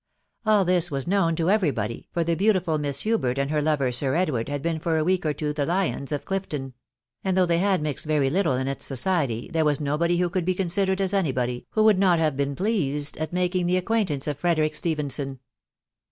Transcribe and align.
All 0.47 0.65
this 0.65 0.89
was 0.89 1.05
known 1.05 1.35
to 1.35 1.51
everybody, 1.51 2.09
for 2.11 2.23
the 2.23 2.33
beautiful 2.33 2.79
Miss 2.79 3.01
Hubert 3.01 3.37
and 3.37 3.51
her 3.51 3.61
lover 3.61 3.91
Sir 3.91 4.15
Edward 4.15 4.49
had 4.49 4.63
been 4.63 4.79
for 4.79 4.97
a 4.97 5.03
week 5.03 5.27
or 5.27 5.31
two 5.31 5.53
the 5.53 5.63
lions 5.63 6.11
of 6.11 6.25
Clifton; 6.25 6.73
sad 7.23 7.35
though 7.35 7.45
they 7.45 7.59
had 7.59 7.83
mixed 7.83 8.07
very 8.07 8.27
little 8.31 8.57
vu 8.57 8.63
\te 8.63 8.67
v>ctate|, 8.71 9.51
these 9.53 9.79
mu 9.79 9.85
nobody 9.85 10.17
who 10.17 10.31
could 10.31 10.43
be 10.43 10.55
considered 10.55 11.01
at 11.01 11.09
iujto&j» 11.11 11.29
ito* 11.29 11.35
^w^ 11.43 11.65
THE 11.75 11.83
WIDOW 11.83 11.99
BARNABT. 11.99 11.99
177 11.99 11.99
not 11.99 12.17
have 12.17 12.35
been 12.35 12.49
well 12.49 12.55
pleased 12.55 13.17
at 13.19 13.31
making 13.31 13.67
the 13.67 13.77
acquaintance 13.77 14.25
of 14.25 14.39
Frederick 14.39 14.73
Stephenson. 14.73 15.39